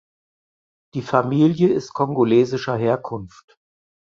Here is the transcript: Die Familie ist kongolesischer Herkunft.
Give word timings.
Die 0.95 1.03
Familie 1.03 1.69
ist 1.71 1.93
kongolesischer 1.93 2.75
Herkunft. 2.75 3.55